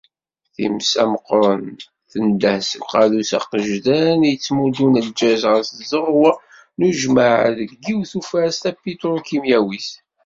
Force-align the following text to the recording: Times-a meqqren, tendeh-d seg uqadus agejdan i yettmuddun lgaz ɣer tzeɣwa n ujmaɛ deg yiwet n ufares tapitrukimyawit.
Times-a 0.55 1.03
meqqren, 1.11 1.65
tendeh-d 2.11 2.63
seg 2.65 2.81
uqadus 2.83 3.31
agejdan 3.37 4.19
i 4.23 4.29
yettmuddun 4.31 4.93
lgaz 5.07 5.41
ɣer 5.49 5.61
tzeɣwa 5.65 6.31
n 6.77 6.79
ujmaɛ 6.89 7.33
deg 7.57 7.69
yiwet 7.85 8.11
n 8.15 8.19
ufares 8.19 8.57
tapitrukimyawit. 8.63 9.89